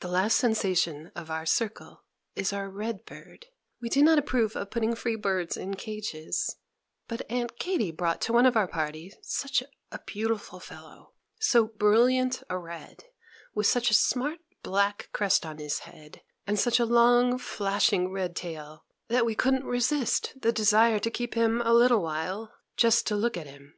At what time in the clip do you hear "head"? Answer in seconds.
15.88-16.20